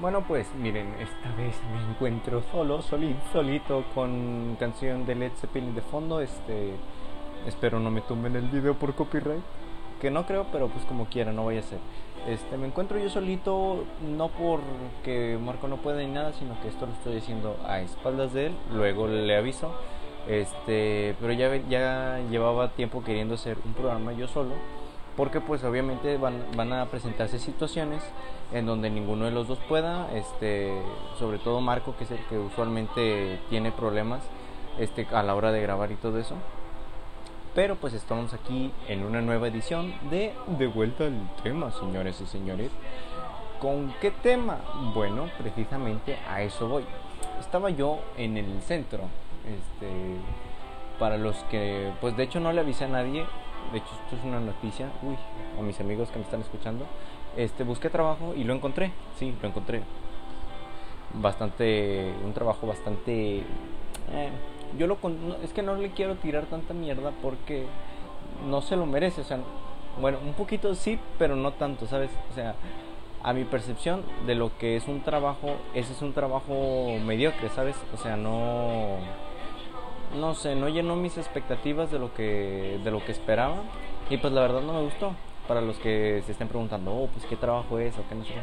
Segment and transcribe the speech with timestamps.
[0.00, 5.74] Bueno, pues miren, esta vez me encuentro solo, solito, solito, con canción de Led Zeppelin
[5.74, 6.20] de fondo.
[6.20, 6.74] Este,
[7.48, 9.42] espero no me tumben el video por copyright,
[10.00, 11.80] que no creo, pero pues como quiera, no vaya a ser.
[12.28, 13.84] Este, me encuentro yo solito,
[14.16, 18.32] no porque Marco no puede ni nada, sino que esto lo estoy diciendo a espaldas
[18.32, 18.52] de él.
[18.72, 19.72] Luego le aviso.
[20.28, 24.54] Este, pero ya, ya llevaba tiempo queriendo hacer un programa yo solo
[25.18, 28.04] porque pues obviamente van, van, a presentarse situaciones
[28.52, 30.72] en donde ninguno de los dos pueda, este,
[31.18, 34.22] sobre todo Marco que es el que usualmente tiene problemas
[34.78, 36.34] este, a la hora de grabar y todo eso.
[37.54, 42.26] Pero pues estamos aquí en una nueva edición de De vuelta al tema, señores y
[42.26, 42.70] señores.
[43.60, 44.58] ¿Con qué tema?
[44.94, 46.84] Bueno, precisamente a eso voy.
[47.40, 49.00] Estaba yo en el centro,
[49.44, 49.88] este,
[50.98, 53.26] para los que, pues de hecho no le avisé a nadie,
[53.72, 55.16] de hecho esto es una noticia, uy,
[55.58, 56.86] a mis amigos que me están escuchando,
[57.38, 59.82] este, busqué trabajo y lo encontré, sí, lo encontré.
[61.14, 63.38] Bastante, un trabajo bastante...
[63.38, 64.30] Eh,
[64.76, 64.98] yo lo
[65.42, 67.64] es que no le quiero tirar tanta mierda porque
[68.50, 69.38] no se lo merece, o sea,
[70.00, 72.10] bueno, un poquito sí, pero no tanto, ¿sabes?
[72.30, 72.54] O sea,
[73.22, 77.76] a mi percepción de lo que es un trabajo, ese es un trabajo mediocre, ¿sabes?
[77.94, 78.96] O sea, no
[80.18, 83.56] no sé, no llenó mis expectativas de lo que de lo que esperaba
[84.10, 85.12] y pues la verdad no me gustó.
[85.48, 88.34] Para los que se estén preguntando, oh, pues qué trabajo es o qué no sé.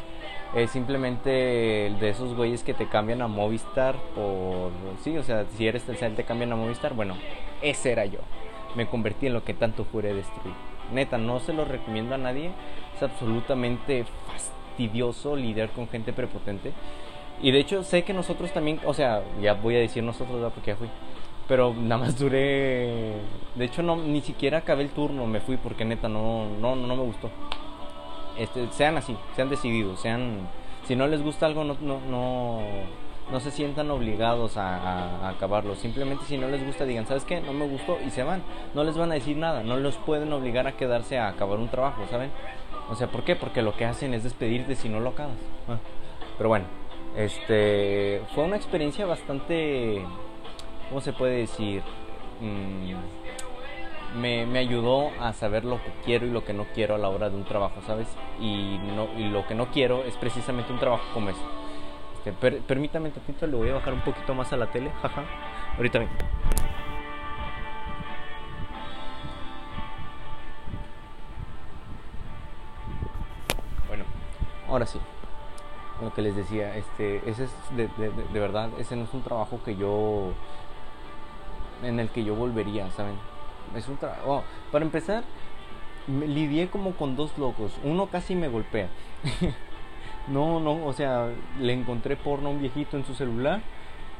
[0.54, 5.68] Es simplemente de esos güeyes que te cambian a Movistar por sí, o sea, si
[5.68, 7.14] eres Telcel te cambian a Movistar, bueno,
[7.62, 8.18] ese era yo.
[8.74, 10.54] Me convertí en lo que tanto juré destruir.
[10.92, 12.50] Neta, no se lo recomiendo a nadie.
[12.94, 16.72] Es absolutamente fastidioso lidiar con gente prepotente.
[17.40, 20.72] Y de hecho sé que nosotros también, o sea, ya voy a decir nosotros, porque
[20.72, 20.88] ya fui
[21.48, 23.14] pero nada más duré
[23.54, 26.96] de hecho no ni siquiera acabé el turno me fui porque neta no no no
[26.96, 27.30] me gustó.
[28.38, 30.48] Este sean así sean decididos sean
[30.84, 32.60] si no les gusta algo no no no,
[33.30, 35.74] no se sientan obligados a, acabarlo.
[35.74, 38.42] Simplemente si no les gusta digan sabes qué no me gustó y se van.
[38.74, 41.68] No les van a decir nada no los pueden obligar a quedarse a acabar un
[41.68, 42.30] trabajo saben
[42.88, 45.38] o sea por qué porque lo que hacen es despedirte si no lo acabas.
[45.68, 45.78] Ah,
[46.36, 46.66] pero bueno
[47.16, 50.04] este fue una experiencia bastante
[50.88, 51.82] ¿cómo se puede decir?
[52.40, 52.94] Mm,
[54.20, 57.08] me, me, ayudó a saber lo que quiero y lo que no quiero a la
[57.08, 58.08] hora de un trabajo, ¿sabes?
[58.40, 61.40] Y, no, y lo que no quiero es precisamente un trabajo como ese.
[62.24, 62.32] Este,
[62.62, 65.24] permítame un tantito, le voy a bajar un poquito más a la tele, jaja.
[65.76, 66.12] Ahorita vengo.
[73.88, 74.04] Bueno,
[74.68, 74.98] ahora sí
[76.02, 79.60] lo que les decía, este, ese es de, de, verdad, ese no es un trabajo
[79.64, 80.32] que yo
[81.82, 83.16] en el que yo volvería, ¿saben?
[83.74, 84.22] Es un trabajo.
[84.26, 84.42] Oh,
[84.72, 85.24] para empezar,
[86.08, 87.72] lidié como con dos locos.
[87.84, 88.88] Uno casi me golpea.
[90.28, 91.28] no, no, o sea,
[91.60, 93.60] le encontré porno a un viejito en su celular.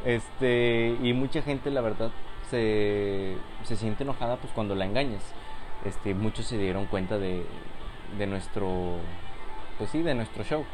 [0.05, 2.11] Este, y mucha gente, la verdad,
[2.51, 5.23] se, se siente enojada pues cuando la engañas.
[5.85, 7.45] Este, muchos se dieron cuenta de,
[8.19, 8.97] de nuestro,
[9.79, 10.65] pues sí, de nuestro show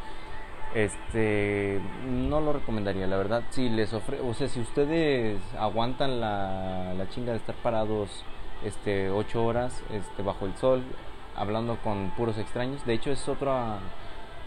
[0.74, 3.42] este no lo recomendaría la verdad.
[3.50, 8.24] Si les ofre o sea si ustedes aguantan la, la chinga de estar parados
[8.64, 10.82] este ocho horas este bajo el sol
[11.36, 13.78] hablando con puros extraños de hecho es otra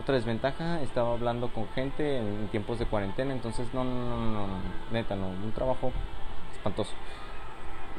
[0.01, 0.81] otra desventaja.
[0.81, 4.53] Estaba hablando con gente en tiempos de cuarentena entonces no no no, no
[4.91, 5.91] neta no un trabajo
[6.53, 6.93] espantoso.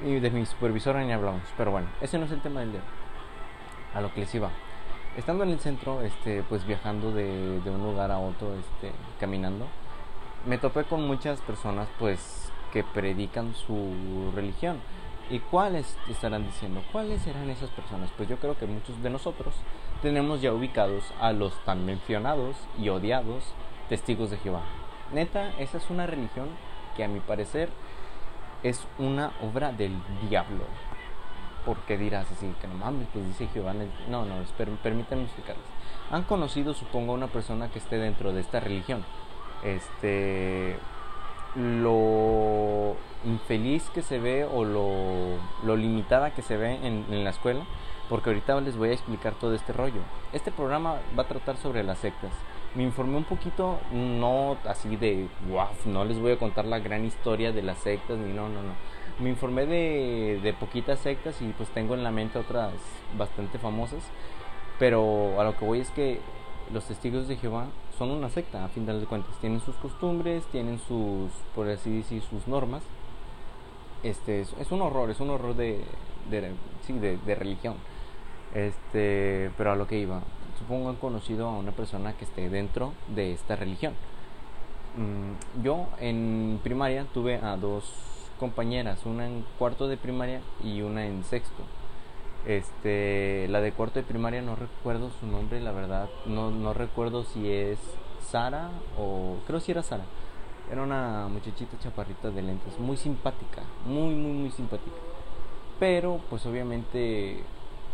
[0.05, 2.83] Y de mi supervisora ni hablamos pero bueno ese no es el tema del día.
[3.95, 4.51] A lo que les iba
[5.17, 9.67] estando en el centro, este, pues viajando de, un lugar a otro, este, caminando,
[10.47, 14.79] me topé con muchas personas, pues, que predican su religión.
[15.29, 16.83] ¿Y cuáles estarán diciendo?
[16.93, 18.11] ¿Cuáles serán esas personas?
[18.17, 19.55] Pues yo creo que muchos de nosotros
[20.01, 23.43] tenemos ya ubicados a los tan mencionados y odiados
[23.89, 24.63] testigos de Jehová.
[25.13, 26.49] Neta, esa es una religión
[26.97, 27.71] que a mi parecer
[28.63, 29.97] es una obra del
[30.29, 30.65] diablo
[31.67, 33.75] porque dirás así, que no mames, pues dice Jehová.
[34.09, 34.37] No, no,
[34.83, 35.65] permítanme explicarles.
[36.13, 39.05] Han conocido, supongo, a una persona que esté dentro de esta religión.
[39.65, 40.79] Este.
[41.57, 47.31] Lo infeliz que se ve o lo, lo limitada que se ve en, en la
[47.31, 47.65] escuela,
[48.11, 50.01] porque ahorita les voy a explicar todo este rollo.
[50.35, 52.31] Este programa va a tratar sobre las sectas.
[52.75, 57.07] Me informé un poquito, no así de wow, no les voy a contar la gran
[57.07, 58.75] historia de las sectas, ni no, no, no
[59.21, 62.73] me informé de, de poquitas sectas y pues tengo en la mente otras
[63.17, 64.03] bastante famosas.
[64.79, 66.21] Pero a lo que voy es que
[66.73, 67.67] los testigos de Jehová
[67.97, 69.35] son una secta, a fin de cuentas.
[69.41, 72.83] Tienen sus costumbres, tienen sus, por así decir, sus normas.
[74.03, 75.83] Este, es, un horror, es un horror de,
[76.31, 76.53] de,
[76.87, 77.77] sí, de, de, religión.
[78.55, 80.21] Este, pero a lo que iba.
[80.59, 83.95] supongo han conocido a una persona que esté dentro de esta religión.
[84.97, 87.93] Mm, yo en primaria tuve a dos
[88.37, 91.63] compañeras, una en cuarto de primaria y una en sexto.
[92.47, 97.25] Este, la de cuarto de primaria no recuerdo su nombre, la verdad, no, no recuerdo
[97.25, 97.79] si es
[98.31, 100.05] Sara o creo si era Sara.
[100.71, 104.97] Era una muchachita chaparrita de lentes, muy simpática, muy muy muy simpática.
[105.79, 107.43] Pero pues obviamente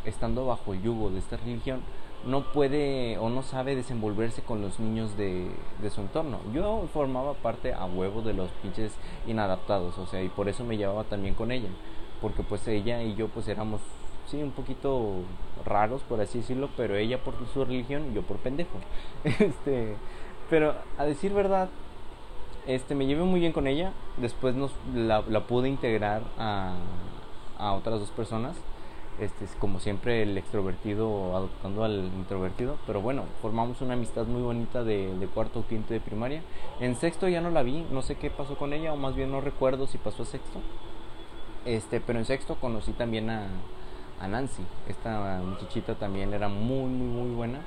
[0.04, 1.82] estando bajo el yugo de esta religión
[2.24, 6.38] no puede o no sabe desenvolverse con los niños de, de, su entorno.
[6.52, 8.92] Yo formaba parte a huevo de los pinches
[9.26, 11.68] inadaptados, o sea, y por eso me llevaba también con ella,
[12.20, 13.80] porque pues ella y yo pues éramos,
[14.26, 15.16] sí, un poquito
[15.64, 18.78] raros, por así decirlo, pero ella por su religión y yo por pendejo.
[19.24, 19.94] Este,
[20.48, 21.68] pero a decir verdad,
[22.66, 26.74] este, me llevé muy bien con ella, después nos, la, la pude integrar a,
[27.58, 28.56] a otras dos personas
[29.22, 34.82] este, como siempre el extrovertido adoptando al introvertido, pero bueno, formamos una amistad muy bonita
[34.82, 36.42] de, cuarto o quinto de primaria.
[36.80, 39.30] En sexto ya no la vi, no sé qué pasó con ella, o más bien
[39.30, 40.60] no recuerdo si pasó a sexto.
[41.64, 43.48] Este, pero en sexto conocí también a,
[44.28, 47.60] Nancy, esta muchachita también era muy, muy, muy buena.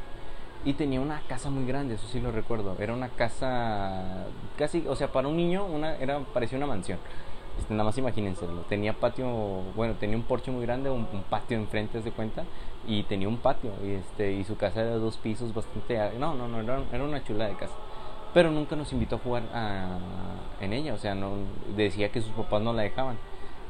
[0.63, 2.75] Y tenía una casa muy grande, eso sí lo recuerdo.
[2.79, 4.25] Era una casa
[4.57, 6.97] casi, o sea, para un niño una, era, parecía una mansión.
[7.57, 9.27] Este, nada más imagínense, tenía patio,
[9.75, 12.43] bueno, tenía un porche muy grande, un, patio enfrente de cuenta,
[12.85, 15.97] y tenía un patio, y, este, y su casa era de dos pisos bastante...
[16.19, 17.73] No, no, no, era, era una chula de casa.
[18.33, 19.43] Pero nunca nos invitó a jugar
[20.59, 21.35] en ella, o sea, no
[21.75, 23.17] decía que sus papás no la dejaban.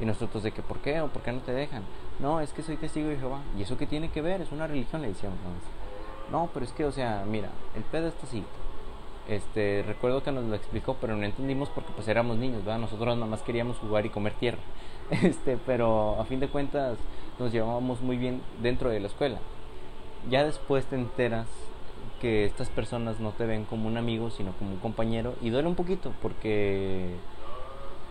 [0.00, 1.00] Y nosotros de que, ¿por qué?
[1.00, 1.84] ¿O por qué no te dejan?
[2.18, 3.40] No, es que soy testigo de Jehová.
[3.56, 4.40] ¿Y eso qué tiene que ver?
[4.40, 5.38] Es una religión, le decíamos.
[6.30, 8.44] No, pero es que, o sea, mira, el pedo está así
[9.28, 12.78] este, recuerdo que nos lo explicó, pero no entendimos porque pues éramos niños, ¿verdad?
[12.78, 14.58] Nosotros nada más queríamos jugar y comer tierra.
[15.22, 16.98] Este, pero a fin de cuentas
[17.38, 19.38] nos llevábamos muy bien dentro de la escuela.
[20.28, 21.46] Ya después te enteras
[22.20, 25.68] que estas personas no te ven como un amigo, sino como un compañero y duele
[25.68, 27.14] un poquito porque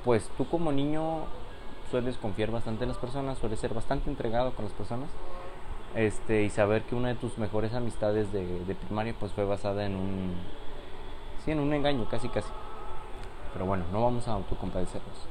[0.05, 1.23] pues tú como niño
[1.91, 5.09] sueles confiar bastante en las personas, sueles ser bastante entregado con las personas.
[5.95, 9.95] Este, y saber que una de tus mejores amistades de, de pues fue basada en
[9.95, 10.33] un
[11.45, 12.49] Sí, en un engaño, casi casi.
[13.53, 15.27] Pero bueno, no vamos a autocompadecernos.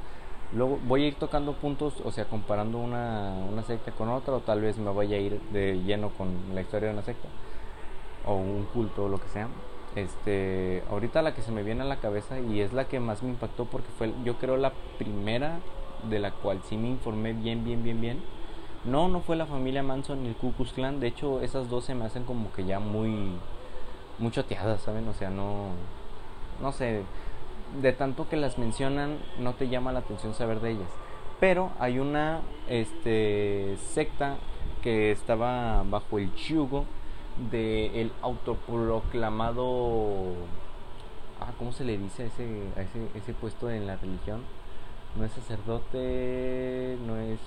[0.53, 4.41] Luego voy a ir tocando puntos, o sea, comparando una, una secta con otra, o
[4.41, 7.29] tal vez me vaya a ir de lleno con la historia de una secta,
[8.25, 9.49] o un culto, o lo que sea.
[9.97, 13.23] Este, ahorita la que se me viene a la cabeza y es la que más
[13.23, 15.59] me impactó porque fue, yo creo, la primera
[16.09, 18.23] de la cual sí me informé bien, bien, bien, bien.
[18.85, 21.01] No, no fue la familia Manson ni el Ku Klux Klan.
[21.01, 23.31] De hecho, esas dos se me hacen como que ya muy,
[24.19, 25.09] muy choteadas, ¿saben?
[25.09, 25.69] O sea, no,
[26.61, 27.03] no sé,
[27.81, 30.91] de tanto que las mencionan, no te llama la atención saber de ellas.
[31.41, 34.37] Pero hay una este, secta
[34.83, 36.85] que estaba bajo el yugo
[37.51, 40.35] del el autoproclamado.
[41.41, 42.45] Ah, ¿Cómo se le dice a ese,
[42.77, 44.43] a ese, ese puesto en la religión?
[45.17, 47.39] No es sacerdote, no es.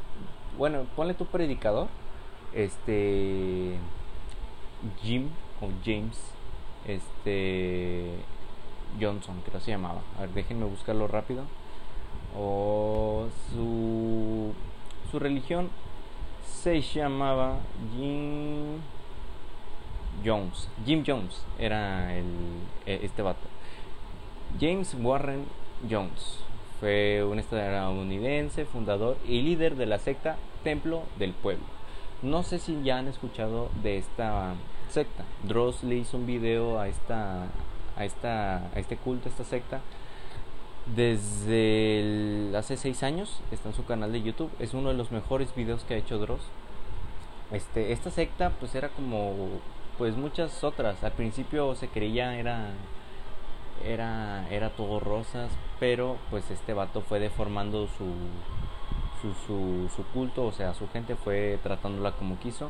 [0.58, 1.88] Bueno, ponle tu predicador.
[2.54, 3.78] Este.
[5.02, 5.30] Jim
[5.62, 6.18] o James.
[6.86, 8.24] Este
[9.00, 10.02] Johnson, creo que se llamaba.
[10.18, 11.44] A ver, déjenme buscarlo rápido.
[12.38, 14.54] O su,
[15.12, 15.70] su religión
[16.46, 17.58] se llamaba
[17.96, 18.80] Jim
[20.26, 20.68] Jones.
[20.86, 22.26] Jim Jones era el,
[22.86, 23.48] e, este vato.
[24.60, 25.46] James Warren
[25.90, 26.40] Jones
[26.80, 31.66] fue un estadounidense, fundador y líder de la secta Templo del Pueblo.
[32.22, 34.56] No sé si ya han escuchado de esta
[34.90, 35.24] secta.
[35.44, 37.48] Dross le hizo un video a esta
[37.98, 39.82] a, esta, a este culto, a esta secta,
[40.96, 43.42] desde hace seis años.
[43.52, 44.52] Está en su canal de YouTube.
[44.60, 46.42] Es uno de los mejores videos que ha hecho Dross.
[47.52, 49.34] Este, esta secta pues era como
[49.98, 51.04] pues muchas otras.
[51.04, 52.72] Al principio se creía era
[53.86, 58.14] era era todo rosas, pero pues este vato fue deformando su,
[59.46, 62.70] su, su culto, o sea, su gente fue tratándola como quiso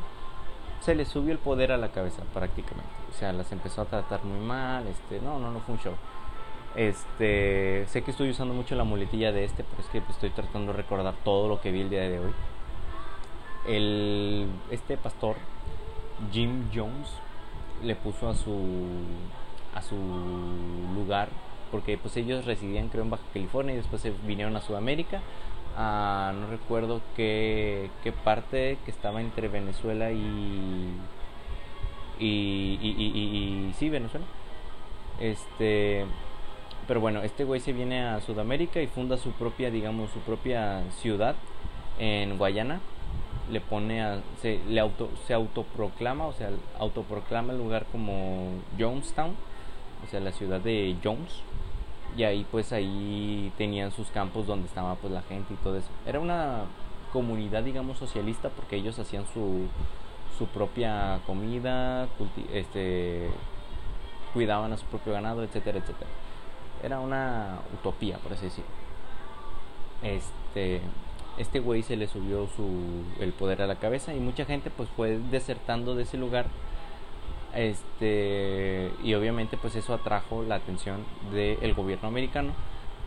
[0.82, 2.90] se le subió el poder a la cabeza prácticamente.
[3.10, 5.94] O sea, las empezó a tratar muy mal, este, no, no, no fue un show.
[6.76, 10.72] Este, sé que estoy usando mucho la muletilla de este, pero es que estoy tratando
[10.72, 12.34] de recordar todo lo que vi el día de hoy.
[13.68, 15.36] El, este pastor,
[16.32, 17.10] Jim Jones,
[17.84, 18.56] le puso a su,
[19.74, 19.96] a su
[20.96, 21.30] lugar,
[21.72, 25.22] porque pues ellos residían creo en Baja California y después se vinieron a Sudamérica
[25.78, 30.92] no recuerdo qué, qué parte que estaba entre Venezuela y
[32.20, 34.26] y, y, y, sí, Venezuela.
[35.20, 36.06] Este,
[36.88, 40.84] pero bueno, este güey se viene a Sudamérica y funda su propia, digamos, su propia
[41.02, 41.36] ciudad
[42.00, 42.80] en Guayana.
[43.52, 49.36] le pone a, se, le auto, se autoproclama, o sea, autoproclama el lugar como Jonestown,
[50.06, 51.42] o sea, la ciudad de Jones.
[52.18, 55.88] Y ahí pues ahí tenían sus campos donde estaba pues la gente y todo eso.
[56.06, 56.64] Era una
[57.14, 59.68] comunidad digamos socialista porque ellos hacían su,
[60.38, 62.08] su propia comida,
[62.52, 63.30] este
[64.34, 66.10] cuidaban a su propio ganado, etcétera, etcétera.
[66.84, 68.70] Era una utopía, por así decirlo.
[70.04, 70.82] Este
[71.38, 74.90] este güey se le subió su, el poder a la cabeza y mucha gente pues
[74.90, 76.48] fue desertando de ese lugar
[77.58, 82.54] este y obviamente pues eso atrajo la atención del gobierno americano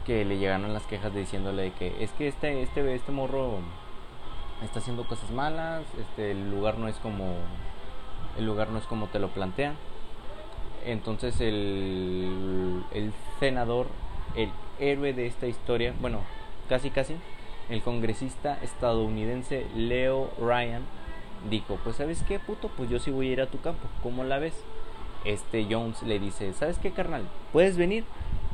[0.04, 3.59] que le llegaron las quejas diciéndole que es que este este este morro
[4.64, 7.35] está haciendo cosas malas este el lugar no es como
[8.37, 9.76] el lugar no es como te lo plantean
[10.85, 13.87] entonces el el senador
[14.35, 16.21] el héroe de esta historia bueno
[16.69, 17.16] casi casi
[17.69, 20.83] el congresista estadounidense Leo Ryan
[21.49, 24.25] dijo, pues sabes qué puto, pues yo sí voy a ir a tu campo, ¿cómo
[24.25, 24.55] la ves?
[25.25, 27.29] Este Jones le dice, ¿sabes qué carnal?
[27.53, 28.05] Puedes venir,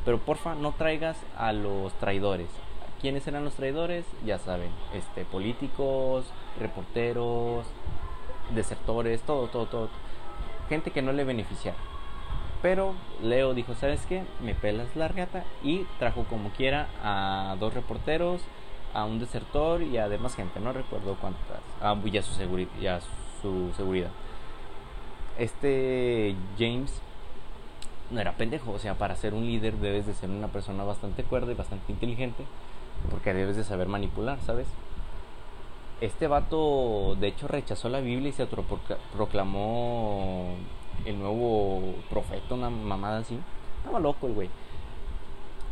[0.05, 2.49] pero porfa no traigas a los traidores.
[3.01, 4.05] ¿Quiénes eran los traidores?
[4.25, 6.25] Ya saben, este políticos,
[6.59, 7.65] reporteros,
[8.55, 9.89] desertores, todo, todo, todo.
[10.69, 11.77] Gente que no le beneficiara.
[12.61, 14.23] Pero Leo dijo, ¿sabes qué?
[14.41, 18.41] Me pelas la gata y trajo como quiera a dos reporteros,
[18.97, 22.33] a un desertor y a demás gente, no recuerdo cuántas, ah, y, a su
[23.41, 24.09] su seguridad.
[25.37, 26.91] Este James
[28.09, 31.23] no era pendejo, o sea, para ser un líder debes de ser una persona bastante
[31.23, 32.43] cuerda y bastante inteligente,
[33.11, 34.67] porque debes de saber manipular, ¿sabes?
[36.01, 40.55] Este vato, de hecho, rechazó la Biblia y se proclamó
[41.05, 43.37] el nuevo profeta, una mamada así.
[43.77, 44.49] Estaba loco el güey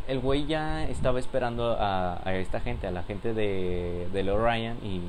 [0.08, 5.00] el güey ya estaba esperando a, esta gente, a la gente de, de Ryan y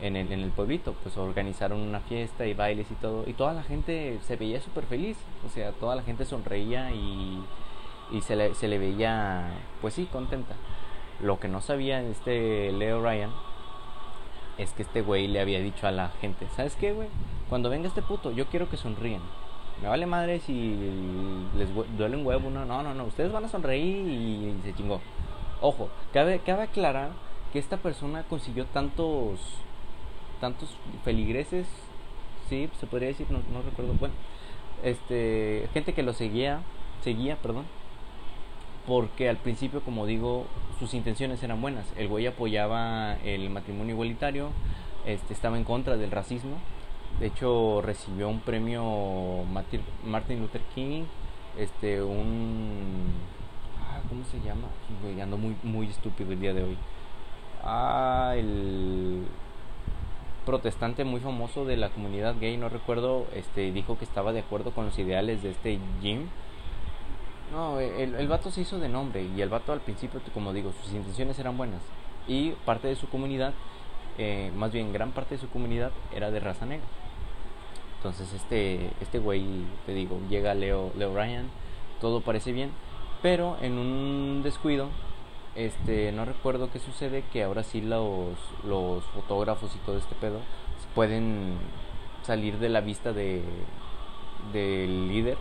[0.00, 3.52] en el, en el pueblito, pues organizaron una fiesta y bailes y todo, y toda
[3.52, 5.16] la gente se veía súper feliz,
[5.46, 7.42] o sea, toda la gente sonreía y,
[8.12, 10.54] y se, le, se le veía, pues sí, contenta.
[11.20, 13.30] Lo que no sabía este Leo Ryan
[14.58, 17.08] es que este güey le había dicho a la gente, ¿sabes qué, güey?
[17.48, 19.20] Cuando venga este puto, yo quiero que sonríen
[19.82, 20.76] me vale madre si
[21.56, 25.00] les duele un huevo, no, no, no, no, ustedes van a sonreír y, se chingó.
[25.60, 27.10] Ojo, cabe, cabe aclarar
[27.52, 29.40] que esta persona consiguió tantos,
[30.40, 31.66] tantos feligreses,
[32.48, 34.14] sí, se podría decir, no, no recuerdo, bueno,
[34.82, 36.60] este, gente que lo seguía,
[37.02, 37.64] seguía, perdón,
[38.86, 40.46] porque al principio, como digo,
[40.78, 41.86] sus intenciones eran buenas.
[41.96, 44.50] El güey apoyaba el matrimonio igualitario,
[45.06, 46.58] este, estaba en contra del racismo,
[47.20, 49.44] de hecho, recibió un premio
[50.04, 51.04] Martin Luther King,
[51.58, 53.12] este, un...
[53.80, 54.68] Ah, ¿Cómo se llama?
[55.22, 56.76] ando muy, muy estúpido el día de hoy.
[57.62, 59.22] Ah, el
[60.44, 64.72] protestante muy famoso de la comunidad gay, no recuerdo, este, dijo que estaba de acuerdo
[64.72, 66.26] con los ideales de este Jim.
[67.52, 70.72] No, el, el vato se hizo de nombre y el vato al principio, como digo,
[70.82, 71.80] sus intenciones eran buenas.
[72.26, 73.54] Y parte de su comunidad,
[74.18, 76.86] eh, más bien gran parte de su comunidad, era de raza negra.
[78.04, 81.48] Entonces este, este güey, te digo, llega Leo, Leo Ryan,
[82.02, 82.70] todo parece bien,
[83.22, 84.90] pero en un descuido,
[85.54, 90.40] este, no recuerdo qué sucede, que ahora sí los, los fotógrafos y todo este pedo
[90.94, 91.54] pueden
[92.24, 93.42] salir de la vista de
[94.52, 95.38] del líder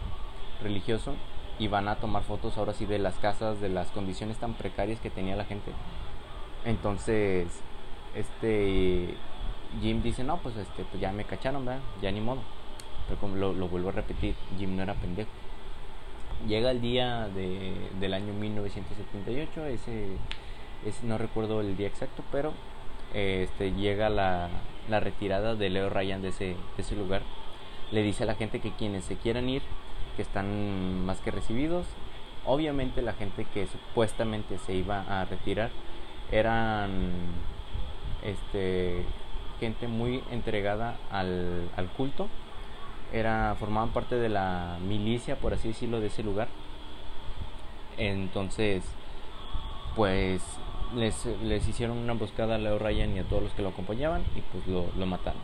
[0.61, 1.15] religioso
[1.59, 5.01] y van a tomar fotos ahora sí de las casas, de las condiciones tan precarias
[5.01, 5.73] que tenía la gente.
[6.63, 7.47] Entonces,
[8.15, 9.15] este
[9.81, 11.81] Jim dice, no, pues este, pues ya me cacharon, ¿verdad?
[12.01, 12.41] Ya ni modo.
[13.07, 15.29] Pero como lo, vuelvo a repetir, Jim no era pendejo.
[16.47, 20.17] Llega el día de, del año 1978, ese,
[21.03, 22.53] no recuerdo el día exacto, pero
[23.13, 24.49] este, llega la,
[24.89, 27.21] la retirada de Leo Ryan de ese, de ese lugar.
[27.91, 29.61] Le dice a la gente que quienes se quieran ir,
[30.15, 31.85] que están más que recibidos.
[32.45, 35.69] Obviamente la gente que supuestamente se iba a retirar
[36.31, 37.11] eran
[38.23, 39.05] este
[39.59, 42.27] gente muy entregada al, al culto.
[43.11, 46.47] Era, formaban parte de la milicia, por así decirlo, de ese lugar.
[47.97, 48.83] Entonces,
[49.95, 50.41] pues
[50.95, 54.23] les, les hicieron una emboscada a Leo Ryan y a todos los que lo acompañaban
[54.35, 55.41] y pues lo, lo mataron.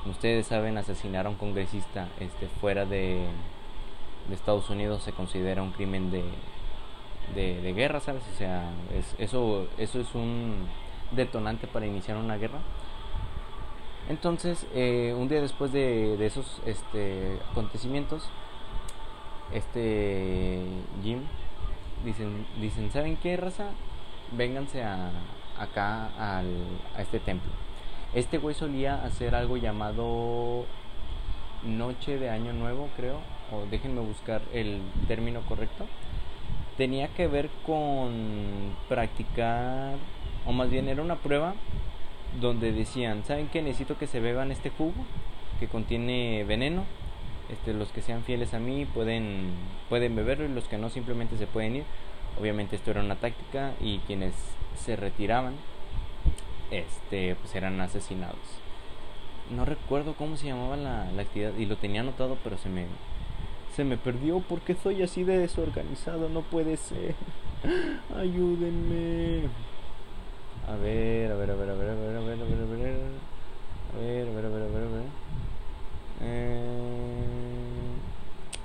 [0.00, 3.26] Como ustedes saben, asesinar a un congresista este, fuera de,
[4.28, 6.22] de Estados Unidos se considera un crimen de,
[7.34, 8.22] de, de guerra, ¿sabes?
[8.32, 10.66] O sea, es, eso, eso es un
[11.12, 12.60] detonante para iniciar una guerra.
[14.10, 18.28] Entonces, eh, un día después de, esos este, acontecimientos,
[19.54, 20.64] este
[21.00, 21.20] Jim
[22.04, 23.66] dicen, dicen, ¿saben qué raza?
[24.32, 25.12] Vénganse a,
[25.56, 26.48] acá al,
[26.96, 27.52] a este templo.
[28.12, 30.64] Este güey solía hacer algo llamado
[31.62, 33.20] Noche de Año Nuevo, creo,
[33.52, 35.86] o déjenme buscar el término correcto.
[36.76, 39.94] Tenía que ver con practicar,
[40.46, 41.54] o más bien era una prueba
[42.38, 43.62] donde decían, ¿saben qué?
[43.62, 44.94] Necesito que se beban este jugo
[45.58, 46.84] que contiene veneno.
[47.50, 49.50] Este, los que sean fieles a mí pueden,
[49.88, 51.84] pueden beberlo y los que no simplemente se pueden ir.
[52.40, 54.34] Obviamente esto era una táctica y quienes
[54.76, 55.54] se retiraban
[56.70, 58.38] este, pues eran asesinados.
[59.50, 62.86] No recuerdo cómo se llamaba la, la actividad y lo tenía anotado pero se me,
[63.74, 67.16] se me perdió porque soy así de desorganizado, no puede ser.
[68.16, 69.48] Ayúdenme.
[70.68, 72.66] A ver, a ver, a ver, a ver, a ver, a ver, a ver, a
[72.66, 73.00] ver.
[73.92, 75.04] A ver, a ver, a ver, a ver, a ver.
[76.22, 77.20] Eh...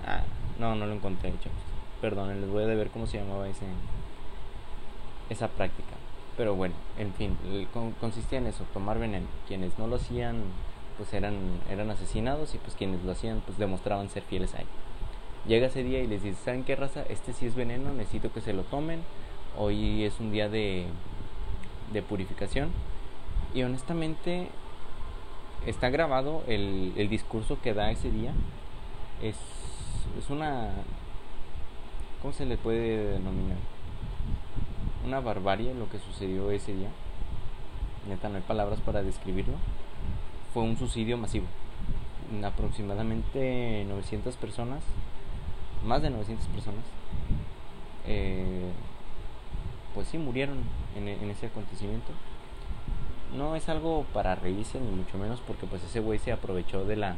[0.05, 0.23] Ah,
[0.59, 1.57] no, no lo encontré, chavos.
[2.01, 3.65] Perdón, les voy a ver cómo se llamaba ese
[5.29, 5.95] esa práctica.
[6.37, 7.37] Pero bueno, en fin,
[7.99, 9.27] consistía en eso, tomar veneno.
[9.47, 10.43] Quienes no lo hacían,
[10.97, 11.35] pues eran,
[11.69, 14.67] eran asesinados y pues quienes lo hacían, pues demostraban ser fieles a él.
[15.47, 17.03] Llega ese día y les dice, ¿saben qué raza?
[17.09, 19.01] Este sí es veneno, necesito que se lo tomen.
[19.57, 20.85] Hoy es un día de,
[21.91, 22.71] de purificación.
[23.53, 24.49] Y honestamente
[25.65, 28.31] está grabado el, el discurso que da ese día.
[29.21, 29.37] Es,
[30.17, 30.71] es una...
[32.21, 33.57] ¿Cómo se le puede denominar?
[35.05, 36.89] Una barbarie lo que sucedió ese día.
[38.07, 39.55] Neta, no hay palabras para describirlo.
[40.53, 41.45] Fue un suicidio masivo.
[42.43, 44.81] Aproximadamente 900 personas
[45.85, 46.83] más de 900 personas,
[48.07, 48.71] eh,
[49.93, 50.57] pues sí murieron
[50.95, 52.11] en, ese acontecimiento.
[53.35, 56.95] No es algo para reírse, ni mucho menos, porque pues ese güey se aprovechó de
[56.95, 57.15] la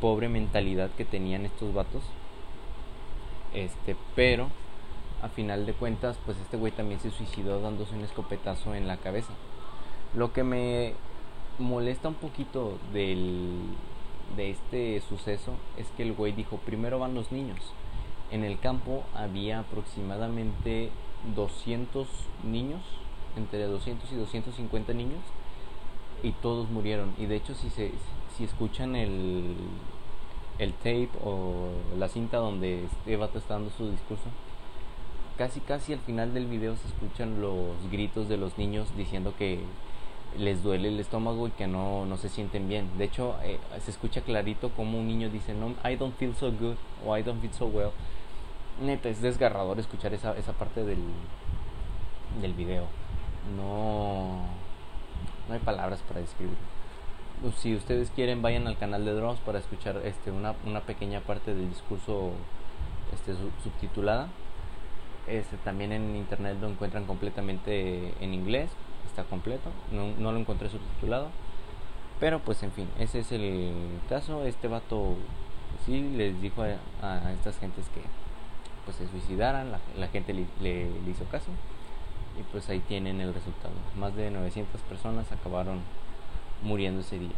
[0.00, 2.02] pobre mentalidad que tenían estos vatos.
[3.54, 4.48] Este, pero
[5.22, 8.96] a final de cuentas, pues este güey también se suicidó dándose un escopetazo en la
[8.96, 9.32] cabeza.
[10.14, 10.94] Lo que me
[11.58, 13.50] molesta un poquito del,
[14.36, 17.60] de este suceso es que el güey dijo, primero van los niños.
[18.30, 20.90] En el campo había aproximadamente
[21.34, 22.06] 200
[22.44, 22.80] niños,
[23.36, 25.20] entre 200 y 250 niños,
[26.22, 27.14] y todos murieron.
[27.18, 27.92] Y de hecho, si, se,
[28.36, 29.54] si escuchan el,
[30.58, 34.24] el tape o la cinta donde este vato está dando su discurso,
[35.38, 39.60] casi casi al final del video se escuchan los gritos de los niños diciendo que
[40.38, 42.86] les duele el estómago y que no, no se sienten bien.
[42.98, 46.52] De hecho, eh, se escucha clarito como un niño dice, no, I don't feel so
[46.52, 47.92] good o I don't feel so well.
[48.80, 50.98] Neta, es desgarrador escuchar esa, esa parte del,
[52.40, 52.86] del video.
[53.56, 54.44] No,
[55.48, 56.58] no hay palabras para describirlo.
[57.56, 61.54] Si ustedes quieren, vayan al canal de Drones para escuchar este, una, una pequeña parte
[61.54, 62.32] del discurso
[63.14, 64.28] este, subtitulada.
[65.26, 68.70] Este, también en internet lo encuentran completamente en inglés
[69.10, 71.28] está completo, no, no, lo encontré subtitulado.
[72.18, 73.72] Pero pues en fin, ese es el
[74.08, 74.44] caso.
[74.44, 75.16] Este vato
[75.84, 78.00] sí les dijo a, estas gentes que
[78.90, 81.50] pues se suicidaran, la, gente le, hizo caso
[82.38, 83.74] y pues ahí tienen el resultado.
[83.96, 85.80] Más de 900 personas acabaron
[86.62, 87.30] muriendo ese día.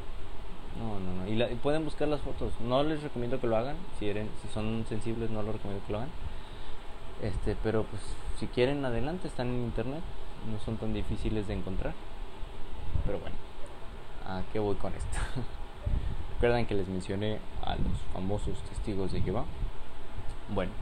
[0.78, 1.50] No, no, no.
[1.50, 2.52] Y, pueden buscar las fotos.
[2.60, 3.76] No les recomiendo que lo hagan.
[3.98, 6.10] Si, eran, si son sensibles, no lo recomiendo que lo hagan.
[7.22, 8.02] Este, pero pues
[8.38, 10.02] si quieren adelante, están en internet
[10.50, 11.94] no son tan difíciles de encontrar.
[13.04, 13.36] Pero bueno,
[14.26, 15.18] ¿a qué voy con esto?
[16.34, 19.44] Recuerdan que les mencioné a los famosos testigos de Jehová.
[20.52, 20.72] Bueno,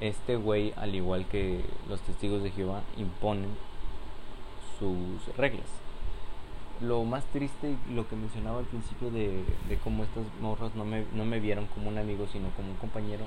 [0.00, 3.50] este güey, al igual que los testigos de Jehová, imponen
[4.78, 5.66] sus reglas.
[6.80, 11.06] Lo más triste lo que mencionaba al principio de, de cómo estas morras no me,
[11.14, 13.24] no me vieron como un amigo, sino como un compañero,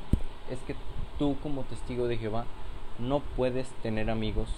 [0.51, 0.75] es que
[1.17, 2.45] tú como testigo de Jehová
[2.99, 4.49] no puedes tener amigos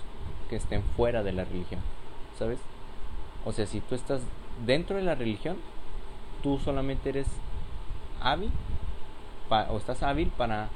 [0.50, 1.80] que estén fuera de la religión,
[2.38, 2.60] ¿sabes?
[3.46, 4.22] O sea, si tú estás
[4.66, 5.58] dentro de la religión,
[6.44, 7.28] tú solamente eres
[8.22, 8.52] hábil
[9.50, 10.70] o estás hábil para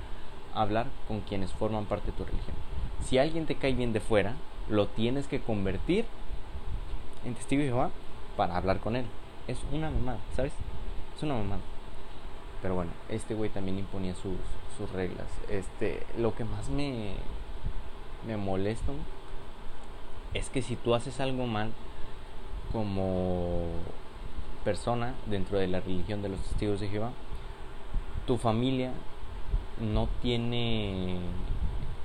[0.56, 2.56] hablar con quienes forman parte de tu religión.
[3.04, 4.34] Si alguien te cae bien de fuera,
[4.70, 6.06] lo tienes que convertir
[7.24, 7.92] en testigo de Jehová
[8.38, 9.06] para hablar con él.
[9.48, 10.54] Es una mamada, ¿sabes?
[11.16, 11.62] Es una mamada.
[12.62, 14.38] Pero bueno, este güey también imponía sus,
[14.78, 15.28] sus reglas.
[15.50, 17.14] Este, lo que más me,
[18.26, 18.92] me molesta
[20.34, 21.72] es que si tú haces algo mal
[22.72, 23.68] como
[24.64, 27.12] persona dentro de la religión de los testigos de Jehová,
[28.26, 28.92] tu familia
[29.80, 31.18] no tiene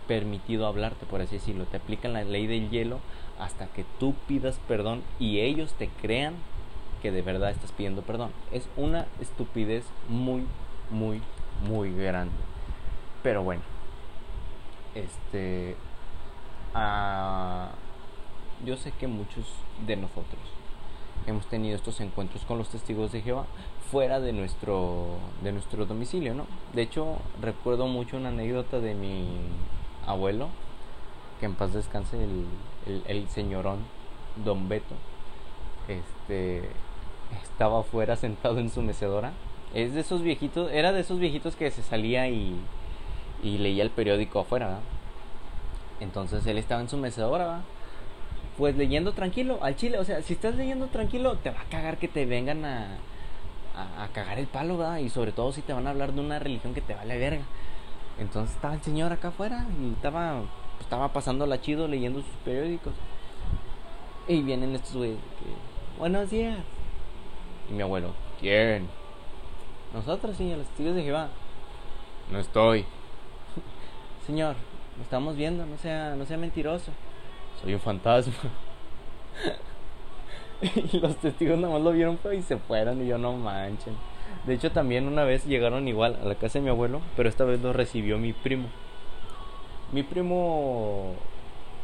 [0.06, 1.66] permitido hablarte, por así decirlo.
[1.66, 2.98] Te aplican la ley del hielo
[3.38, 6.34] hasta que tú pidas perdón y ellos te crean
[7.00, 8.32] que de verdad estás pidiendo perdón.
[8.50, 10.44] Es una estupidez muy,
[10.90, 11.22] muy,
[11.68, 12.34] muy grande.
[13.22, 13.62] Pero bueno,
[14.94, 15.76] este...
[16.74, 17.70] Ah,
[18.64, 19.46] yo sé que muchos
[19.86, 20.40] de nosotros
[21.26, 23.46] hemos tenido estos encuentros con los testigos de Jehová
[23.90, 25.06] fuera de nuestro,
[25.42, 26.46] de nuestro domicilio, ¿no?
[26.74, 29.28] De hecho, recuerdo mucho una anécdota de mi
[30.06, 30.48] abuelo,
[31.40, 33.78] que en paz descanse el, el, señorón
[34.44, 34.94] Don Beto.
[35.88, 36.68] Este
[37.42, 39.32] estaba afuera sentado en su mecedora.
[39.74, 42.56] Es de esos viejitos, era de esos viejitos que se salía y,
[43.42, 44.66] y leía el periódico afuera.
[44.66, 44.82] ¿verdad?
[46.00, 47.60] Entonces él estaba en su mecedora, ¿verdad?
[48.60, 49.98] Pues leyendo tranquilo, al chile.
[49.98, 52.98] O sea, si estás leyendo tranquilo, te va a cagar que te vengan a,
[53.74, 54.98] a, cagar el palo, ¿verdad?
[54.98, 57.44] Y sobre todo si te van a hablar de una religión que te vale verga.
[58.18, 60.42] Entonces estaba el señor acá afuera y estaba,
[60.78, 62.92] estaba pasándola chido leyendo sus periódicos.
[64.28, 65.16] Y vienen estos güeyes
[65.98, 66.58] buenos días.
[67.70, 68.88] Y mi abuelo, ¿quién?
[69.94, 71.28] Nosotros, sí, los testigos de Jehová.
[72.30, 72.84] No estoy.
[74.26, 74.54] Señor,
[75.00, 76.92] estamos viendo, no sea, no sea mentiroso.
[77.62, 78.34] Soy un fantasma.
[80.92, 83.94] y los testigos nada más lo vieron y se fueron y yo no manchen.
[84.46, 87.44] De hecho también una vez llegaron igual a la casa de mi abuelo, pero esta
[87.44, 88.68] vez lo recibió mi primo.
[89.92, 91.14] Mi primo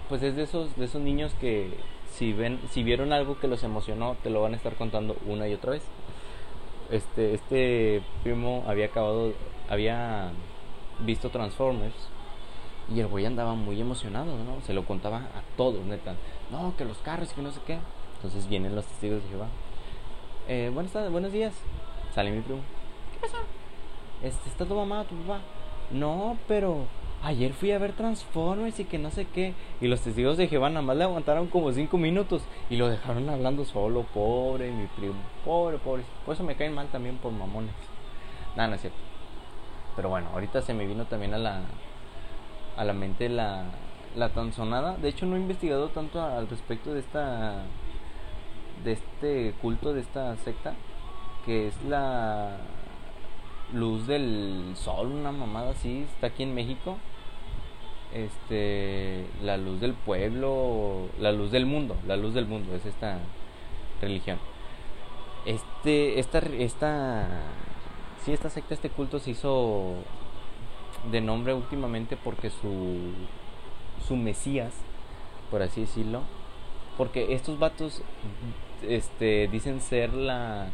[0.08, 1.70] pues es de esos de esos niños que
[2.10, 5.48] si ven si vieron algo que los emocionó, te lo van a estar contando una
[5.48, 5.82] y otra vez.
[6.90, 9.32] Este este primo había acabado
[9.68, 10.30] había
[11.00, 12.08] visto Transformers
[12.94, 14.60] y el güey andaba muy emocionado, ¿no?
[14.62, 16.14] Se lo contaba a todos, neta.
[16.50, 17.78] No, que los carros y que no sé qué.
[18.16, 19.48] Entonces vienen los testigos de Jehová.
[20.48, 21.52] Eh, buenas tardes, buenos días.
[22.14, 22.60] Sale mi primo.
[23.12, 23.38] ¿Qué pasó?
[24.22, 25.40] Este, ¿Está tu mamá, tu papá?
[25.90, 26.86] No, pero
[27.22, 29.54] ayer fui a ver Transformers y que no sé qué.
[29.80, 33.28] Y los testigos de Jehová nada más le aguantaron como cinco minutos y lo dejaron
[33.28, 34.04] hablando solo.
[34.14, 35.16] Pobre mi primo.
[35.44, 36.04] Pobre, pobre.
[36.24, 37.74] Por eso me caen mal también por mamones.
[38.54, 38.98] Nada, no es cierto.
[39.96, 41.62] Pero bueno, ahorita se me vino también a la,
[42.76, 43.64] a la mente la,
[44.16, 44.96] la tan sonada.
[44.96, 47.64] De hecho, no he investigado tanto al respecto de esta
[48.84, 50.74] de este culto, de esta secta,
[51.44, 52.58] que es la
[53.72, 56.98] luz del sol, una mamada así, está aquí en México.
[58.14, 63.18] Este, la luz del pueblo, la luz del mundo, la luz del mundo es esta
[64.00, 64.38] religión.
[65.44, 67.28] Este, esta, esta,
[68.24, 69.94] sí, esta secta, este culto se hizo
[71.10, 73.12] de nombre últimamente porque su,
[74.06, 74.72] su mesías,
[75.50, 76.22] por así decirlo,
[76.96, 78.02] porque estos vatos
[78.82, 80.68] este, dicen ser la,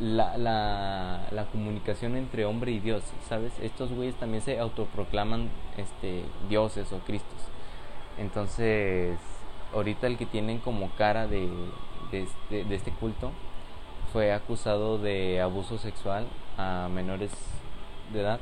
[0.00, 3.52] la, la, la comunicación entre hombre y Dios, ¿sabes?
[3.60, 7.40] Estos güeyes también se autoproclaman este, dioses o cristos.
[8.18, 9.18] Entonces,
[9.74, 11.48] ahorita el que tienen como cara de,
[12.10, 13.30] de, este, de este culto
[14.12, 16.26] fue acusado de abuso sexual
[16.56, 17.30] a menores
[18.12, 18.40] de edad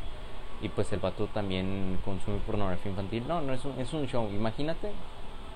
[0.63, 3.25] y pues el vato también consume pornografía infantil.
[3.29, 4.91] No, no es un, es un show, imagínate.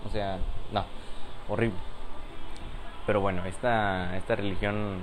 [0.07, 0.39] O sea,
[0.73, 0.85] no,
[1.49, 1.79] horrible.
[3.07, 4.99] Pero bueno, esta, esta religión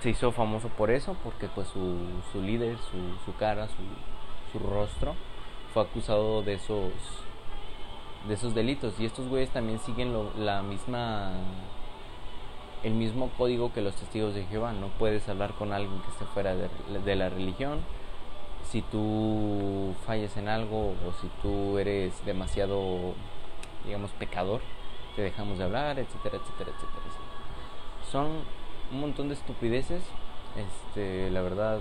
[0.00, 1.96] se hizo famoso por eso, porque pues su,
[2.32, 5.14] su líder, su, su cara, su, su rostro,
[5.72, 6.92] fue acusado de esos
[8.28, 8.98] de esos delitos.
[9.00, 11.32] Y estos güeyes también siguen lo, la misma
[12.82, 14.72] el mismo código que los testigos de Jehová.
[14.72, 16.68] No puedes hablar con alguien que esté fuera de,
[17.04, 17.80] de la religión
[18.70, 23.14] si tú fallas en algo o si tú eres demasiado,
[23.84, 24.60] digamos, pecador,
[25.14, 27.02] te dejamos de hablar, etcétera, etcétera, etcétera.
[28.10, 28.26] Son
[28.92, 30.02] un montón de estupideces.
[30.56, 31.80] Este, la verdad,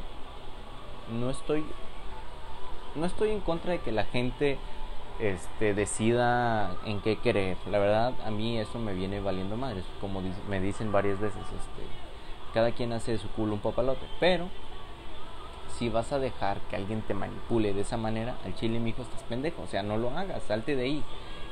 [1.11, 1.65] no estoy,
[2.95, 4.57] no estoy en contra de que la gente,
[5.19, 7.57] este, decida en qué querer.
[7.69, 11.87] La verdad, a mí eso me viene valiendo madres, como me dicen varias veces, este,
[12.53, 14.47] cada quien hace de su culo un papalote, pero
[15.77, 19.01] si vas a dejar que alguien te manipule de esa manera, al chile, mi hijo,
[19.01, 19.63] estás pendejo.
[19.63, 21.03] O sea, no lo hagas, salte de ahí.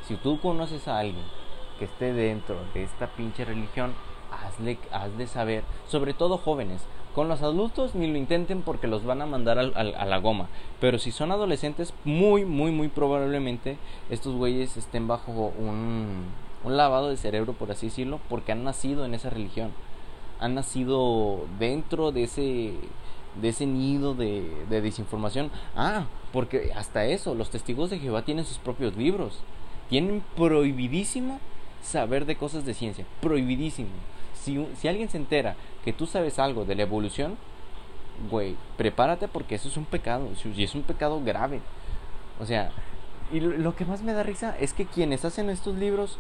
[0.08, 1.26] Si tú conoces a alguien
[1.80, 3.94] que esté dentro de esta pinche religión,
[4.32, 6.82] hazle, hazle saber, sobre todo jóvenes.
[7.14, 10.48] Con los adultos ni lo intenten porque los van a mandar al, a la goma.
[10.80, 13.78] Pero si son adolescentes, muy, muy, muy probablemente
[14.10, 16.26] estos güeyes estén bajo un,
[16.64, 19.72] un lavado de cerebro, por así decirlo, porque han nacido en esa religión.
[20.40, 22.74] Han nacido dentro de ese
[23.42, 25.52] de ese nido de, de, desinformación.
[25.76, 29.40] Ah, porque hasta eso, los testigos de Jehová tienen sus propios libros.
[29.90, 31.40] Tienen prohibidísimo
[31.82, 33.06] saber de cosas de ciencia.
[33.22, 33.90] Prohibidísimo.
[34.34, 37.38] Si, si alguien se entera que tú sabes algo de la evolución,
[38.30, 40.30] güey, prepárate porque eso es un pecado.
[40.56, 41.62] Y es un pecado grave.
[42.40, 42.72] O sea,
[43.32, 46.18] y lo, que más me da risa es que quienes hacen estos libros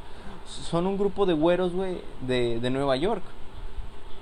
[0.47, 3.23] son un grupo de güeros, güey, de, de Nueva York.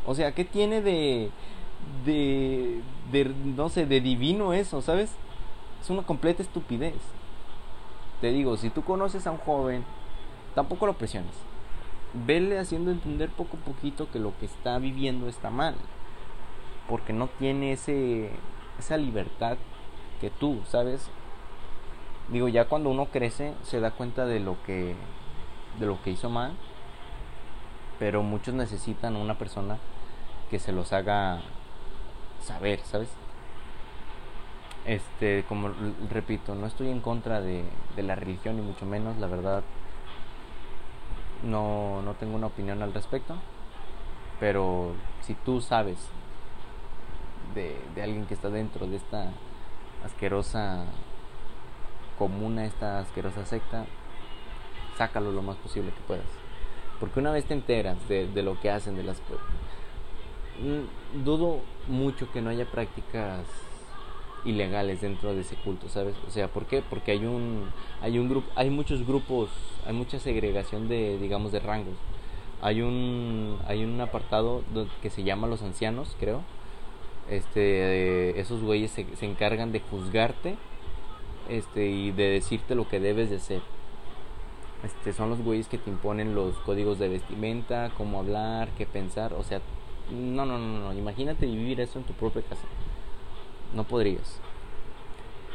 [0.06, 1.30] O sea, ¿qué tiene de,
[2.06, 5.12] de, de, no sé, de divino eso, ¿sabes?
[5.82, 6.96] Es una completa estupidez.
[8.22, 9.84] Te digo, si tú conoces a un joven,
[10.56, 11.34] tampoco lo presiones.
[12.14, 15.76] vele haciendo entender poco a poquito que lo que está viviendo está mal.
[16.88, 18.32] Porque no tiene ese,
[18.80, 19.58] esa libertad
[20.20, 21.10] que tú, ¿sabes?
[22.30, 24.96] Digo, ya cuando uno crece se da cuenta de lo que
[25.80, 26.54] de lo que hizo mal,
[28.00, 29.78] pero muchos necesitan una persona
[30.50, 31.42] que se los haga
[32.42, 33.10] saber, ¿sabes?
[34.86, 35.72] Este, como
[36.10, 37.64] repito, no estoy en contra de,
[37.96, 39.64] de la religión ni mucho menos, la verdad
[41.44, 43.36] no, no tengo una opinión al respecto,
[44.40, 45.98] pero si tú sabes
[47.54, 49.32] de, de alguien que está dentro de esta
[50.04, 50.86] asquerosa
[52.18, 53.86] comuna, esta asquerosa secta,
[54.98, 56.26] sácalo lo más posible que puedas.
[57.00, 59.20] Porque una vez te enteras de, de lo que hacen, de las...
[61.14, 63.46] Dudo mucho que no haya prácticas
[64.46, 66.16] ilegales dentro de ese culto, ¿sabes?
[66.28, 66.82] O sea, ¿por qué?
[66.82, 67.70] Porque hay un
[68.02, 69.50] hay un grupo, hay muchos grupos,
[69.86, 71.96] hay mucha segregación de digamos de rangos.
[72.62, 74.64] Hay un hay un apartado
[75.02, 76.42] que se llama los ancianos, creo.
[77.30, 80.56] Este esos güeyes se, se encargan de juzgarte
[81.50, 83.62] este y de decirte lo que debes de hacer.
[84.84, 89.34] Este son los güeyes que te imponen los códigos de vestimenta, cómo hablar, qué pensar,
[89.34, 89.62] o sea,
[90.10, 92.66] no, no, no, no, imagínate vivir eso en tu propia casa
[93.74, 94.40] no podrías.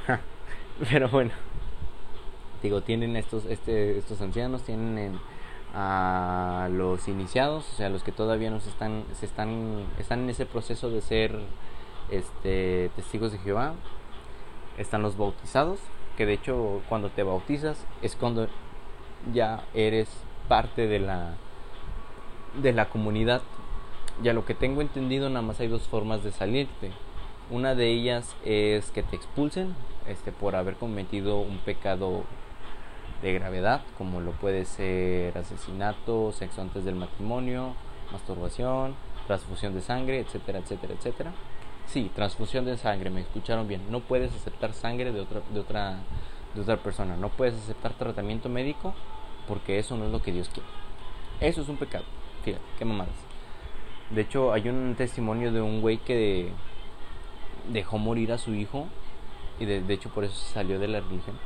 [0.90, 1.32] Pero bueno,
[2.62, 5.18] digo, tienen estos, este, estos ancianos, tienen
[5.74, 10.30] a los iniciados, o sea, los que todavía no se están, se están, están en
[10.30, 11.38] ese proceso de ser
[12.10, 13.74] este, testigos de Jehová.
[14.78, 15.80] Están los bautizados,
[16.16, 18.48] que de hecho cuando te bautizas es cuando
[19.32, 20.08] ya eres
[20.48, 21.34] parte de la
[22.62, 23.42] de la comunidad.
[24.22, 26.92] Ya lo que tengo entendido nada más hay dos formas de salirte
[27.48, 29.74] una de ellas es que te expulsen
[30.08, 32.24] este, por haber cometido un pecado
[33.22, 37.74] de gravedad, como lo puede ser asesinato, sexo antes del matrimonio,
[38.10, 38.96] masturbación,
[39.28, 41.32] transfusión de sangre, etcétera, etcétera, etcétera.
[41.86, 43.82] Sí, transfusión de sangre, me escucharon bien.
[43.90, 45.98] No puedes aceptar sangre de otra, de otra,
[46.54, 47.16] de otra persona.
[47.16, 48.92] No puedes aceptar tratamiento médico
[49.46, 50.68] porque eso no es lo que Dios quiere.
[51.40, 52.04] Eso es un pecado.
[52.42, 53.25] Fíjate, qué mamadas.
[54.10, 56.50] De hecho, hay un testimonio de un güey que
[57.72, 58.86] dejó morir a su hijo,
[59.58, 61.36] y de, hecho por eso salió de la religión,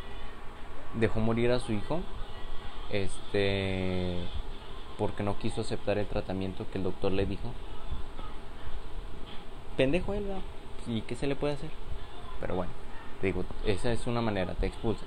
[0.99, 2.01] dejó morir a su hijo,
[2.91, 4.17] este,
[4.99, 7.51] porque no quiso aceptar el tratamiento que el doctor le dijo.
[9.79, 10.27] Pendejo él,
[10.87, 11.71] ¿y qué se le puede hacer?
[12.41, 12.73] Pero bueno,
[13.23, 15.07] te digo, esa es una manera, te expulsa.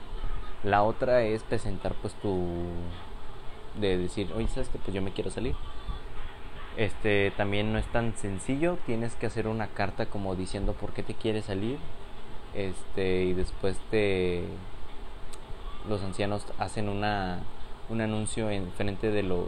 [0.63, 2.47] La otra es presentar pues tu...
[3.79, 5.55] de decir, oye, ¿sabes que Pues yo me quiero salir
[6.77, 11.03] este también no es tan sencillo, tienes que hacer una carta como diciendo por qué
[11.03, 11.77] te quieres salir.
[12.53, 14.43] Este y después te
[15.87, 17.39] los ancianos hacen una
[17.89, 19.47] un anuncio en frente de los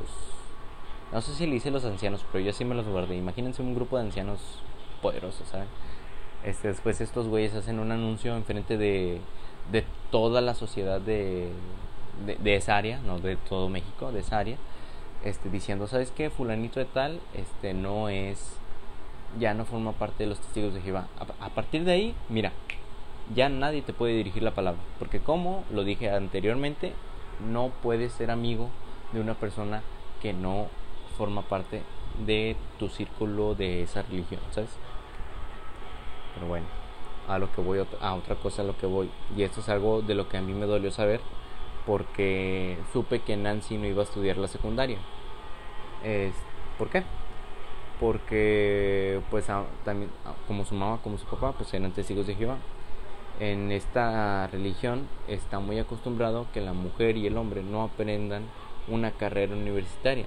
[1.12, 3.16] no sé si le hice los ancianos, pero yo sí me los guardé.
[3.16, 4.40] Imagínense un grupo de ancianos
[5.02, 5.68] poderosos, ¿saben?
[6.44, 9.22] Este, después estos güeyes hacen un anuncio en frente de,
[9.72, 11.52] de toda la sociedad de,
[12.26, 14.58] de, de esa área, no de todo México, de esa área
[15.24, 16.30] este, diciendo, ¿sabes qué?
[16.30, 18.58] Fulanito de tal, este, no es,
[19.40, 21.08] ya no forma parte de los testigos de Jehová.
[21.40, 22.52] A, partir de ahí, mira,
[23.34, 26.94] ya nadie te puede dirigir la palabra, porque como lo dije anteriormente,
[27.52, 28.70] no puedes ser amigo
[29.14, 29.82] de una persona
[30.22, 30.68] que no
[31.18, 31.82] forma parte
[32.26, 34.70] de tu círculo de esa religión, ¿sabes?
[36.36, 36.66] Pero bueno,
[37.28, 40.02] a lo que voy, a otra cosa a lo que voy, y esto es algo
[40.02, 41.22] de lo que a mí me dolió saber,
[41.86, 44.98] porque supe que Nancy no iba a estudiar la secundaria.
[46.78, 47.04] ¿Por qué?
[48.00, 49.48] Porque pues
[49.84, 50.10] también
[50.48, 52.58] como su mamá como su papá pues eran testigos de Jehová.
[53.40, 58.44] En esta religión está muy acostumbrado que la mujer y el hombre no aprendan
[58.88, 60.26] una carrera universitaria.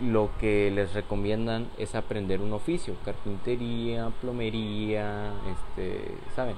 [0.00, 6.56] Lo que les recomiendan es aprender un oficio, carpintería, plomería, este, ¿saben?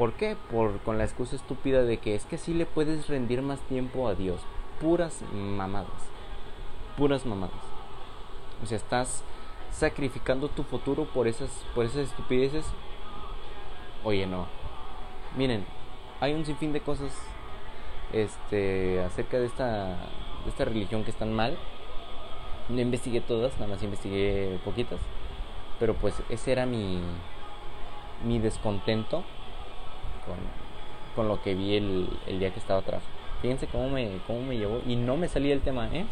[0.00, 0.34] ¿Por qué?
[0.50, 4.08] Por con la excusa estúpida de que es que así le puedes rendir más tiempo
[4.08, 4.40] a Dios.
[4.80, 5.90] Puras mamadas.
[6.96, 7.60] Puras mamadas.
[8.62, 9.22] O sea, estás
[9.70, 12.64] sacrificando tu futuro por esas por esas estupideces.
[14.02, 14.46] Oye, no.
[15.36, 15.66] Miren,
[16.20, 17.12] hay un sinfín de cosas
[18.10, 19.98] este acerca de esta
[20.44, 21.58] de esta religión que están mal.
[22.70, 25.00] No investigué todas, nada más investigué poquitas.
[25.78, 27.02] Pero pues ese era mi
[28.24, 29.24] mi descontento
[31.14, 33.02] con, lo que vi el, día que estaba atrás.
[33.42, 36.06] Fíjense cómo me, cómo me llevó y no me salía el tema, ¿eh?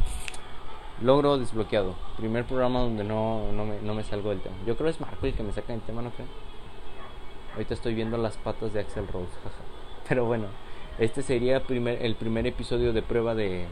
[1.03, 1.95] Logro desbloqueado.
[2.17, 4.57] Primer programa donde no, no, me, no me salgo del tema.
[4.67, 6.27] Yo creo que es Marco el que me saca el tema, ¿no creo?
[7.55, 9.33] Ahorita estoy viendo las patas de Axel Rose,
[10.09, 10.47] Pero bueno,
[10.99, 13.67] este sería primer, el primer episodio de prueba de,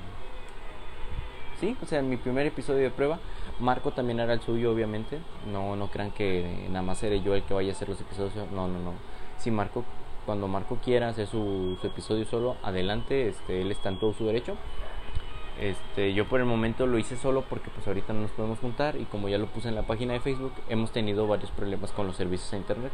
[1.60, 3.18] sí, o sea, mi primer episodio de prueba.
[3.58, 5.18] Marco también era el suyo, obviamente.
[5.50, 8.34] No, no crean que nada más seré yo el que vaya a hacer los episodios.
[8.52, 8.92] No, no, no.
[9.38, 9.84] Si Marco,
[10.26, 14.26] cuando Marco quiera hacer su, su episodio solo, adelante, este, él está en todo su
[14.26, 14.56] derecho.
[15.60, 18.96] Este, yo por el momento lo hice solo porque pues ahorita no nos podemos juntar
[18.96, 22.06] y como ya lo puse en la página de Facebook, hemos tenido varios problemas con
[22.06, 22.92] los servicios a internet.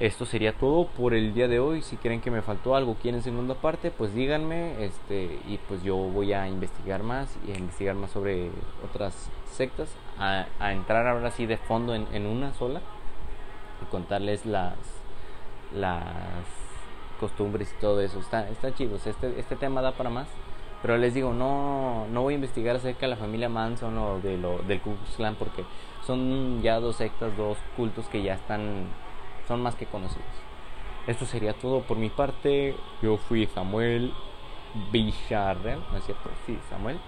[0.00, 1.82] Esto sería todo por el día de hoy.
[1.82, 4.82] Si creen que me faltó algo, quieren segunda parte, pues díganme.
[4.82, 8.50] Este, y pues yo voy a investigar más y a investigar más sobre
[8.82, 9.90] otras sectas.
[10.18, 12.80] A, entrar ahora sí de fondo en, en, una sola.
[13.82, 14.74] Y contarles las,
[15.74, 16.44] las
[17.18, 18.18] costumbres y todo eso.
[18.20, 18.96] Está, está chido.
[18.96, 20.28] Este, este tema da para más.
[20.82, 24.38] Pero les digo, no, no voy a investigar acerca de la familia Manson o de
[24.38, 25.64] lo, del Ku Klux porque
[26.06, 28.86] son ya dos sectas, dos cultos que ya están
[29.46, 30.24] son más que conocidos.
[31.06, 32.74] Esto sería todo por mi parte.
[33.02, 34.14] Yo fui Samuel
[34.90, 36.30] Villarreal, ¿no es cierto?
[36.46, 36.98] Sí, Samuel.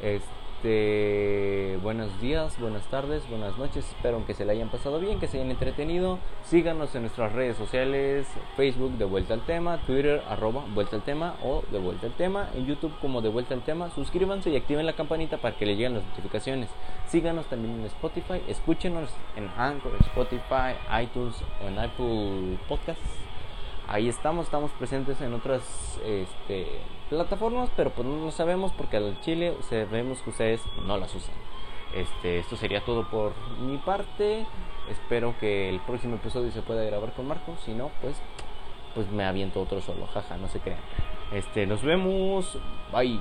[0.00, 3.84] Este este, buenos días, buenas tardes, buenas noches.
[3.84, 6.20] Espero que se le hayan pasado bien, que se hayan entretenido.
[6.44, 11.34] Síganos en nuestras redes sociales: Facebook de Vuelta al Tema, Twitter arroba Vuelta al Tema
[11.42, 13.90] o de Vuelta al Tema, en YouTube como de Vuelta al Tema.
[13.90, 16.68] Suscríbanse y activen la campanita para que le lleguen las notificaciones.
[17.08, 23.21] Síganos también en Spotify, escúchenos en Anchor, Spotify, iTunes o en Apple Podcasts.
[23.92, 26.66] Ahí estamos, estamos presentes en otras este,
[27.10, 31.34] plataformas, pero pues no lo sabemos porque al Chile sabemos que ustedes no las usan.
[31.94, 34.46] Este, esto sería todo por mi parte.
[34.88, 37.54] Espero que el próximo episodio se pueda grabar con Marco.
[37.66, 38.16] Si no, pues,
[38.94, 40.06] pues me aviento otro solo.
[40.06, 40.80] Jaja, no se crean.
[41.30, 42.58] Este, nos vemos.
[42.90, 43.20] Bye.